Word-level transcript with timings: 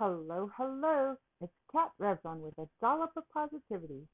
Hello, 0.00 0.50
hello. 0.56 1.14
It's 1.42 1.52
Kat 1.70 1.90
Revzon 2.00 2.40
with 2.40 2.56
a 2.56 2.66
dollop 2.80 3.10
of 3.18 3.24
positivity. 3.34 4.08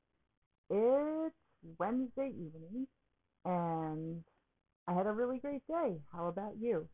It's 0.68 1.36
Wednesday 1.78 2.30
evening, 2.30 2.88
and 3.44 4.24
I 4.88 4.94
had 4.94 5.06
a 5.06 5.12
really 5.12 5.38
great 5.38 5.64
day. 5.68 6.00
How 6.12 6.26
about 6.26 6.54
you? 6.60 6.88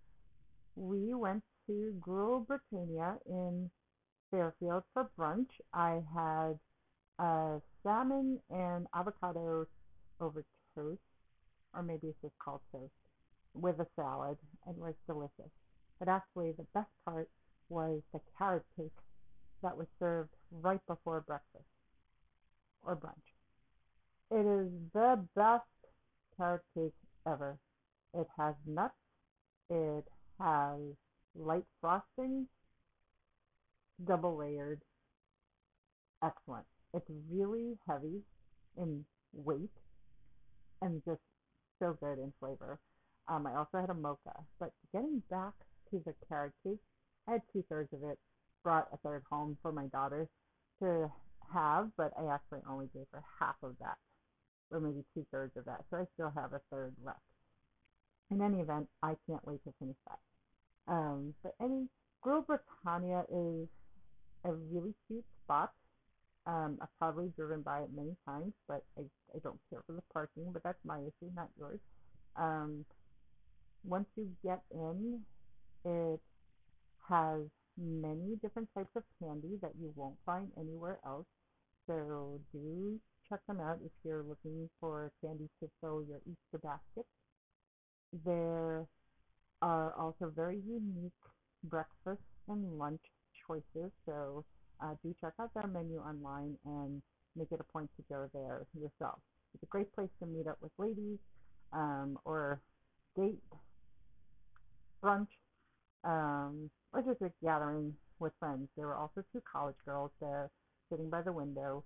We 0.76 1.14
went 1.14 1.42
to 1.68 1.94
Gruel 2.02 2.46
Britannia 2.46 3.14
in 3.24 3.70
Fairfield 4.30 4.82
for 4.92 5.08
brunch. 5.18 5.48
I 5.72 6.02
had 6.14 6.58
uh, 7.18 7.60
salmon 7.82 8.40
and 8.50 8.86
avocado 8.94 9.66
over 10.20 10.44
toast, 10.74 11.00
or 11.72 11.82
maybe 11.82 12.08
it's 12.08 12.20
just 12.20 12.38
called 12.44 12.60
toast, 12.70 12.92
with 13.54 13.80
a 13.80 13.86
salad, 13.96 14.36
and 14.66 14.76
it 14.76 14.82
was 14.82 14.94
delicious. 15.06 15.50
But 15.98 16.08
actually, 16.08 16.52
the 16.52 16.66
best 16.74 16.90
part 17.06 17.30
was 17.72 18.02
the 18.12 18.20
carrot 18.38 18.64
cake 18.76 18.92
that 19.62 19.76
was 19.76 19.86
served 19.98 20.30
right 20.50 20.80
before 20.86 21.24
breakfast 21.26 21.64
or 22.82 22.96
brunch. 22.96 23.32
It 24.30 24.46
is 24.46 24.70
the 24.92 25.24
best 25.34 25.64
carrot 26.36 26.62
cake 26.74 26.94
ever. 27.26 27.58
It 28.14 28.26
has 28.38 28.54
nuts, 28.66 28.94
it 29.70 30.04
has 30.38 30.80
light 31.34 31.64
frosting, 31.80 32.46
double 34.06 34.36
layered, 34.36 34.82
excellent. 36.22 36.66
It's 36.94 37.10
really 37.30 37.78
heavy 37.88 38.20
in 38.76 39.04
weight 39.32 39.70
and 40.82 41.02
just 41.04 41.20
so 41.78 41.96
good 42.00 42.18
in 42.18 42.32
flavor. 42.38 42.78
Um, 43.28 43.46
I 43.46 43.56
also 43.56 43.78
had 43.80 43.90
a 43.90 43.94
mocha. 43.94 44.34
But 44.58 44.72
getting 44.92 45.22
back 45.30 45.54
to 45.90 46.02
the 46.04 46.14
carrot 46.28 46.52
cake, 46.64 46.80
I 47.28 47.32
had 47.32 47.42
two 47.52 47.64
thirds 47.68 47.92
of 47.92 48.02
it, 48.02 48.18
brought 48.62 48.88
a 48.92 48.96
third 48.98 49.22
home 49.30 49.56
for 49.62 49.72
my 49.72 49.86
daughter 49.86 50.28
to 50.80 51.10
have, 51.52 51.90
but 51.96 52.12
I 52.18 52.32
actually 52.32 52.60
only 52.68 52.88
gave 52.92 53.06
her 53.12 53.22
half 53.38 53.56
of 53.62 53.74
that, 53.80 53.96
or 54.70 54.80
maybe 54.80 55.04
two 55.14 55.26
thirds 55.30 55.56
of 55.56 55.64
that. 55.66 55.84
So 55.90 55.98
I 55.98 56.06
still 56.14 56.32
have 56.34 56.52
a 56.52 56.60
third 56.70 56.94
left. 57.04 57.20
In 58.30 58.40
any 58.40 58.60
event, 58.60 58.88
I 59.02 59.14
can't 59.26 59.46
wait 59.46 59.62
to 59.64 59.72
finish 59.78 59.96
that. 60.08 60.18
Um, 60.92 61.34
but 61.42 61.54
any 61.60 61.88
Gruel 62.22 62.42
Britannia 62.42 63.24
is 63.30 63.68
a 64.44 64.52
really 64.52 64.94
cute 65.06 65.24
spot. 65.44 65.72
Um, 66.46 66.78
I've 66.80 66.88
probably 66.98 67.32
driven 67.36 67.62
by 67.62 67.80
it 67.80 67.90
many 67.94 68.16
times, 68.26 68.52
but 68.66 68.82
I, 68.98 69.02
I 69.34 69.38
don't 69.44 69.58
care 69.70 69.80
for 69.86 69.92
the 69.92 70.02
parking, 70.12 70.50
but 70.52 70.62
that's 70.62 70.78
my 70.84 70.98
issue, 70.98 71.30
not 71.36 71.48
yours. 71.58 71.78
Um, 72.36 72.84
once 73.84 74.06
you 74.16 74.28
get 74.42 74.62
in, 74.72 75.20
it 75.84 76.20
has 77.12 77.42
many 77.78 78.36
different 78.40 78.68
types 78.74 78.90
of 78.96 79.02
candy 79.20 79.58
that 79.60 79.72
you 79.78 79.92
won't 79.96 80.16
find 80.24 80.48
anywhere 80.58 80.98
else. 81.06 81.26
So 81.86 82.40
do 82.52 82.98
check 83.28 83.40
them 83.46 83.60
out 83.60 83.78
if 83.84 83.92
you're 84.04 84.22
looking 84.22 84.68
for 84.80 85.12
candy 85.20 85.48
to 85.60 85.68
fill 85.80 86.04
your 86.08 86.20
Easter 86.24 86.58
basket. 86.62 87.06
There 88.24 88.86
are 89.60 89.94
also 89.98 90.32
very 90.34 90.60
unique 90.66 91.12
breakfast 91.64 92.22
and 92.48 92.78
lunch 92.78 93.00
choices. 93.46 93.90
So 94.06 94.44
uh, 94.82 94.94
do 95.02 95.14
check 95.20 95.32
out 95.40 95.50
their 95.54 95.66
menu 95.66 95.98
online 95.98 96.56
and 96.64 97.02
make 97.36 97.52
it 97.52 97.60
a 97.60 97.72
point 97.72 97.90
to 97.96 98.02
go 98.08 98.28
there 98.32 98.66
yourself. 98.78 99.18
It's 99.54 99.62
a 99.62 99.66
great 99.66 99.94
place 99.94 100.10
to 100.20 100.26
meet 100.26 100.46
up 100.46 100.58
with 100.60 100.72
ladies 100.78 101.18
um, 101.72 102.18
or 102.24 102.60
date 103.16 103.38
brunch 105.02 105.26
um, 106.04 106.70
or 106.92 107.02
just 107.02 107.20
a 107.22 107.30
gathering 107.42 107.94
with 108.18 108.32
friends. 108.38 108.68
There 108.76 108.86
were 108.86 108.96
also 108.96 109.22
two 109.32 109.42
college 109.50 109.76
girls 109.84 110.10
there 110.20 110.50
sitting 110.90 111.10
by 111.10 111.22
the 111.22 111.32
window 111.32 111.84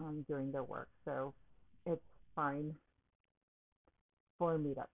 um, 0.00 0.24
doing 0.28 0.52
their 0.52 0.64
work. 0.64 0.88
So 1.04 1.34
it's 1.86 2.02
fine 2.34 2.74
for 4.38 4.58
meetups. 4.58 4.86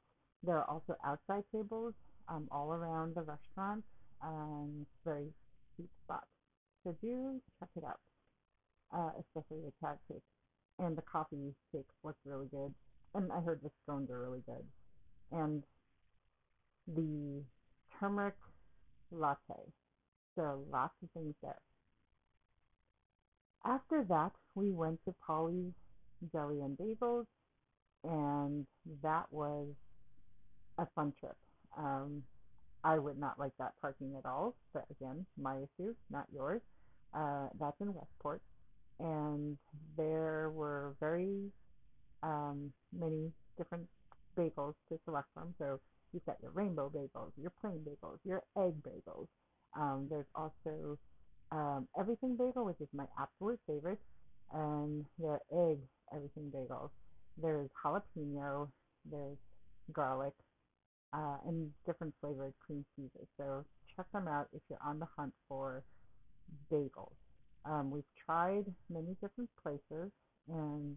There 0.43 0.57
are 0.57 0.69
also 0.71 0.97
outside 1.05 1.45
tables 1.55 1.95
um, 2.29 2.49
all 2.51 2.73
around 2.73 3.15
the 3.15 3.23
restaurant. 3.23 3.85
Um, 4.23 4.87
very 5.05 5.27
cute 5.77 5.89
spot. 6.05 6.25
So 6.83 6.95
do 7.01 7.41
check 7.59 7.69
it 7.77 7.85
out, 7.85 8.01
uh, 8.95 9.11
especially 9.21 9.63
the 9.65 9.73
carrot 9.81 9.99
cake. 10.11 10.23
And 10.79 10.97
the 10.97 11.03
coffee 11.03 11.55
cake 11.73 11.87
looks 12.03 12.19
really 12.25 12.49
good. 12.51 12.75
And 13.15 13.31
I 13.33 13.41
heard 13.41 13.61
the 13.63 13.71
scones 13.83 14.11
are 14.11 14.21
really 14.21 14.43
good. 14.47 14.65
And 15.33 15.63
the 16.89 17.43
turmeric 17.99 18.35
latte. 19.15 19.61
So 20.37 20.65
lots 20.71 20.95
of 21.03 21.11
things 21.13 21.35
there. 21.43 21.61
After 23.65 24.05
that, 24.09 24.33
we 24.55 24.71
went 24.71 25.01
to 25.07 25.15
Pauli's 25.27 25.73
Deli 26.33 26.61
and 26.61 26.77
Bagels, 26.77 27.27
and 28.03 28.67
that 29.03 29.25
was 29.31 29.67
a 30.79 30.87
fun 30.95 31.13
trip. 31.19 31.37
Um, 31.79 32.23
I 32.83 32.99
would 32.99 33.19
not 33.19 33.39
like 33.39 33.53
that 33.59 33.73
parking 33.81 34.15
at 34.19 34.27
all, 34.27 34.55
but 34.75 34.85
again, 34.91 35.25
my 35.41 35.57
issue, 35.57 35.95
not 36.11 36.27
yours. 36.33 36.61
Uh, 37.15 37.49
that's 37.59 37.81
in 37.81 37.95
Westport, 37.95 38.43
and 38.99 39.57
there 39.97 40.51
were 40.51 40.95
very 41.01 41.53
um, 42.23 42.73
many 42.93 43.33
different 43.57 43.87
bagels 44.37 44.75
to 44.91 44.99
select 45.05 45.29
from. 45.33 45.55
So 45.59 45.81
you've 46.15 46.25
got 46.25 46.37
your 46.41 46.53
rainbow 46.53 46.89
bagels, 46.89 47.33
your 47.37 47.53
plain 47.61 47.81
bagels, 47.87 48.19
your 48.25 48.43
egg 48.57 48.75
bagels. 48.83 49.27
Um, 49.77 50.07
there's 50.09 50.27
also 50.35 50.99
um, 51.51 51.89
everything 51.99 52.37
bagel, 52.37 52.65
which 52.65 52.81
is 52.81 52.89
my 52.95 53.05
absolute 53.21 53.61
favorite, 53.67 53.99
and 54.53 55.05
their 55.19 55.41
egg 55.53 55.79
everything 56.15 56.51
bagels. 56.55 56.91
There's 57.37 57.69
jalapeno, 57.85 58.69
there's 59.11 59.37
garlic, 59.93 60.35
uh, 61.13 61.37
and 61.47 61.71
different 61.87 62.15
flavored 62.21 62.55
cream 62.65 62.85
cheeses. 62.95 63.27
So 63.37 63.65
check 63.97 64.07
them 64.13 64.29
out 64.29 64.49
if 64.53 64.63
you're 64.71 64.79
on 64.85 64.99
the 64.99 65.09
hunt 65.17 65.33
for 65.49 65.83
bagels. 66.73 67.15
Um, 67.65 67.91
we've 67.91 68.05
tried 68.25 68.65
many 68.91 69.17
different 69.21 69.51
places, 69.63 70.11
and 70.49 70.97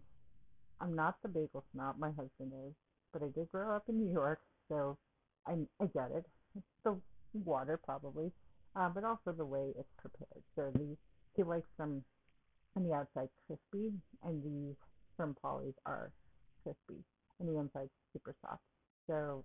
I'm 0.80 0.94
not 0.94 1.16
the 1.22 1.28
bagel 1.28 1.64
snob. 1.72 1.96
My 1.98 2.10
husband 2.10 2.52
is, 2.68 2.74
but 3.12 3.22
I 3.22 3.28
did 3.34 3.50
grow 3.50 3.74
up 3.74 3.84
in 3.88 3.98
New 3.98 4.12
York, 4.12 4.40
so 4.68 4.96
I 5.48 5.54
I 5.82 5.86
get 5.86 6.10
it. 6.14 6.24
The 6.84 6.98
water 7.32 7.78
probably, 7.82 8.30
uh, 8.76 8.88
but 8.88 9.04
also 9.04 9.32
the 9.32 9.44
way 9.44 9.72
it's 9.78 9.92
prepared. 9.98 10.42
So 10.56 10.70
the 10.74 10.96
he 11.36 11.42
likes 11.42 11.68
them 11.78 12.04
on 12.76 12.84
the 12.84 12.94
outside 12.94 13.28
crispy, 13.46 13.92
and 14.24 14.42
these 14.42 14.76
from 15.16 15.34
Pauli's 15.42 15.74
are 15.86 16.10
crispy, 16.62 17.02
and 17.40 17.48
the 17.48 17.58
inside 17.58 17.88
super 18.12 18.34
soft. 18.42 18.62
So 19.06 19.44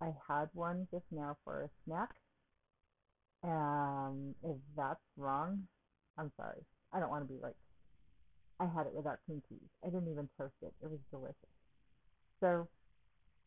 I 0.00 0.12
had 0.28 0.48
one 0.54 0.86
just 0.90 1.04
now 1.10 1.36
for 1.44 1.62
a 1.62 1.68
snack. 1.84 2.10
Um, 3.42 4.34
if 4.42 4.56
that's 4.76 5.00
wrong, 5.16 5.66
I'm 6.18 6.32
sorry. 6.36 6.62
I 6.92 7.00
don't 7.00 7.10
want 7.10 7.26
to 7.26 7.32
be 7.32 7.40
like, 7.42 7.56
I 8.60 8.64
had 8.64 8.86
it 8.86 8.94
without 8.94 9.18
cream 9.26 9.42
cheese. 9.48 9.68
I 9.84 9.88
didn't 9.88 10.10
even 10.10 10.28
toast 10.38 10.54
it. 10.62 10.72
It 10.82 10.90
was 10.90 11.00
delicious. 11.10 11.36
So 12.40 12.68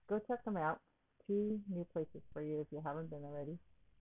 go 0.10 0.20
check 0.28 0.44
them 0.46 0.58
out. 0.58 0.80
Two 1.28 1.60
new 1.70 1.86
places 1.92 2.22
for 2.34 2.42
you 2.42 2.62
if 2.62 2.68
you 2.72 2.82
haven't 2.84 3.10
been 3.10 3.24
already. 3.24 3.58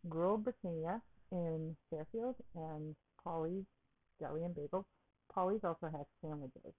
Gruel 0.08 0.38
Britannia 0.38 1.00
in 1.32 1.76
Fairfield 1.90 2.36
and 2.54 2.94
Pauli's 3.24 3.64
Deli 4.20 4.44
and 4.44 4.54
Bagel. 4.54 4.86
Pauli's 5.32 5.64
also 5.64 5.86
has 5.86 6.06
sandwiches. 6.22 6.72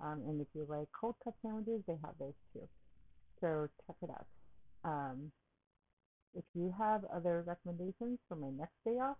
Um, 0.00 0.22
and 0.28 0.40
if 0.40 0.48
you 0.54 0.66
like 0.68 0.88
cold 0.98 1.14
cut 1.24 1.34
sandwiches, 1.42 1.82
they 1.86 1.96
have 2.04 2.14
those 2.18 2.34
too. 2.52 2.68
So 3.40 3.68
check 3.86 3.96
it 4.02 4.10
out. 4.10 4.26
Um, 4.84 5.30
if 6.34 6.44
you 6.54 6.74
have 6.76 7.04
other 7.14 7.44
recommendations 7.46 8.18
for 8.28 8.36
my 8.36 8.50
next 8.50 8.74
day 8.84 8.98
off, 8.98 9.16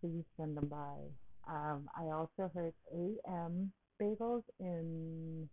please 0.00 0.24
send 0.36 0.56
them 0.56 0.68
by. 0.68 0.96
Um, 1.48 1.88
I 1.96 2.10
also 2.10 2.50
heard 2.54 2.74
AM 2.92 3.72
bagels 4.00 4.42
in, 4.60 5.48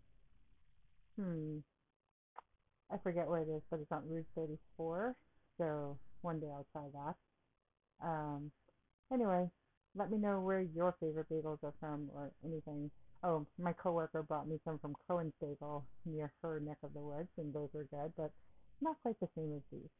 hmm, 1.16 1.58
I 2.92 2.96
forget 3.02 3.28
where 3.28 3.40
it 3.40 3.48
is, 3.48 3.62
but 3.70 3.80
it's 3.80 3.92
on 3.92 4.08
Route 4.08 4.26
34. 4.36 5.14
So 5.58 5.98
one 6.22 6.40
day 6.40 6.46
I'll 6.46 6.66
try 6.72 6.82
that. 6.92 8.06
Um, 8.06 8.50
anyway, 9.12 9.48
let 9.96 10.10
me 10.10 10.18
know 10.18 10.40
where 10.40 10.60
your 10.60 10.94
favorite 11.00 11.28
bagels 11.30 11.62
are 11.64 11.74
from 11.80 12.08
or 12.14 12.30
anything. 12.44 12.90
Oh, 13.24 13.46
my 13.58 13.72
coworker 13.72 14.22
brought 14.22 14.46
me 14.46 14.60
some 14.64 14.78
from 14.78 14.94
Cohen's 15.08 15.32
Bagel 15.40 15.84
near 16.04 16.32
her 16.42 16.60
neck 16.60 16.76
of 16.82 16.92
the 16.92 17.00
woods, 17.00 17.28
and 17.38 17.52
those 17.52 17.70
were 17.72 17.88
good, 17.90 18.12
but 18.16 18.30
not 18.80 18.96
quite 19.02 19.18
the 19.20 19.28
same 19.34 19.54
as 19.56 19.62
these. 19.72 19.90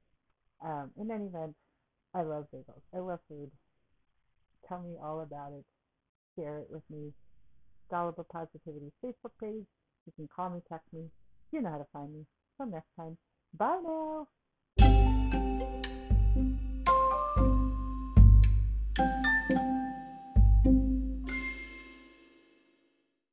Um, 0.62 0.90
in 1.00 1.10
any 1.10 1.26
event, 1.26 1.56
I 2.14 2.22
love 2.22 2.46
bagels. 2.54 2.82
I 2.94 2.98
love 2.98 3.20
food. 3.28 3.50
Tell 4.68 4.82
me 4.82 4.96
all 5.02 5.20
about 5.20 5.52
it. 5.52 5.64
Share 6.36 6.58
it 6.58 6.68
with 6.70 6.82
me. 6.90 7.12
Dollop 7.90 8.18
of 8.18 8.28
Positivity 8.28 8.92
Facebook 9.02 9.32
page. 9.40 9.66
You 10.06 10.12
can 10.14 10.28
call 10.34 10.50
me, 10.50 10.60
text 10.68 10.92
me. 10.92 11.04
You 11.52 11.62
know 11.62 11.70
how 11.70 11.78
to 11.78 11.86
find 11.92 12.12
me. 12.12 12.26
Next 12.64 12.88
time. 12.96 13.18
Bye 13.54 13.80
now. 13.84 14.28